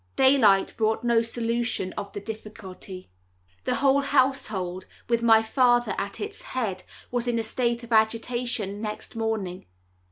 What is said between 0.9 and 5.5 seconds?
no solution of the difficulty. The whole household, with my